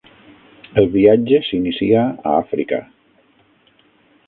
El 0.81 0.87
viatge 0.95 1.41
s'inicia 1.49 2.07
a 2.07 2.35
Àfrica. 2.41 2.83